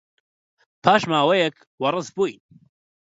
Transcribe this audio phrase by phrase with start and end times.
[0.83, 2.39] پاش ماوەیەک وەڕەس بووین.